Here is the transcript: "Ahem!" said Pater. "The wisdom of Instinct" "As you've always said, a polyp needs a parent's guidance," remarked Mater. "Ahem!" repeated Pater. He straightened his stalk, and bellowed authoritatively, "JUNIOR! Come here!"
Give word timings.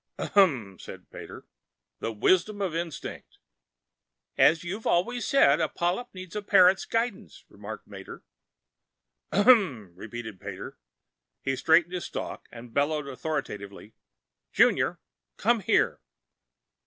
"Ahem!" 0.17 0.79
said 0.79 1.11
Pater. 1.11 1.45
"The 1.99 2.11
wisdom 2.11 2.59
of 2.59 2.73
Instinct" 2.75 3.37
"As 4.49 4.63
you've 4.63 4.87
always 4.87 5.27
said, 5.27 5.61
a 5.61 5.69
polyp 5.69 6.07
needs 6.15 6.35
a 6.35 6.41
parent's 6.41 6.85
guidance," 6.85 7.45
remarked 7.49 7.85
Mater. 7.85 8.23
"Ahem!" 9.31 9.93
repeated 9.95 10.41
Pater. 10.41 10.79
He 11.43 11.55
straightened 11.55 11.93
his 11.93 12.05
stalk, 12.05 12.47
and 12.51 12.73
bellowed 12.73 13.07
authoritatively, 13.07 13.93
"JUNIOR! 14.51 14.99
Come 15.37 15.59
here!" 15.59 16.01